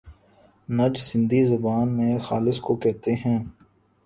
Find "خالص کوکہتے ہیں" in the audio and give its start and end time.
2.19-3.39